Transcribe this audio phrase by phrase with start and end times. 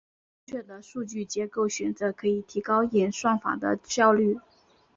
[0.47, 4.39] 正确的数据结构选择可以提高演算法的效率。